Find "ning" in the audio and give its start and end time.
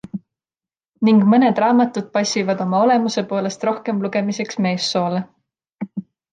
1.09-1.19